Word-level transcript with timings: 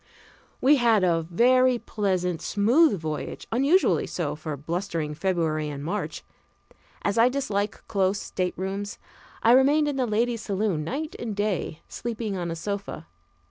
We 0.61 0.77
had 0.77 1.03
a 1.03 1.21
very 1.29 1.77
pleasant, 1.77 2.41
smooth 2.41 2.99
voyage, 2.99 3.45
unusually 3.51 4.07
so 4.07 4.35
for 4.35 4.57
blustering 4.57 5.13
February 5.13 5.69
and 5.69 5.83
March. 5.85 6.23
As 7.03 7.19
I 7.19 7.29
dislike 7.29 7.87
close 7.87 8.19
staterooms, 8.19 8.97
I 9.43 9.51
remained 9.51 9.87
in 9.87 9.97
the 9.97 10.07
ladies' 10.07 10.41
saloon 10.41 10.83
night 10.83 11.15
and 11.19 11.35
day, 11.35 11.81
sleeping 11.87 12.35
on 12.35 12.49
a 12.49 12.55
sofa. 12.55 13.05